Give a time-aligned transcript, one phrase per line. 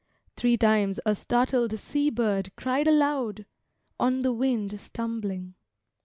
[0.35, 3.45] Three times a startled sea bird cried aloud,
[3.99, 5.53] On the wind stumbling.